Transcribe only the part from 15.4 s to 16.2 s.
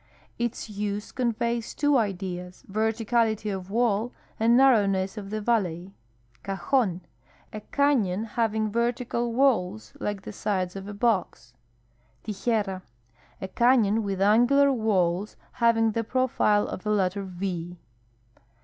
having the